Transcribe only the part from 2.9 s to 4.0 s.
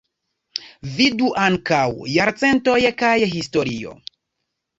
kaj Historio.